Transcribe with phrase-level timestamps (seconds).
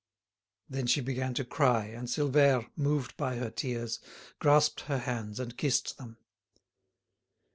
[0.67, 3.99] Then she began to cry, and Silvère, moved by her tears,
[4.39, 6.17] grasped her hands and kissed them.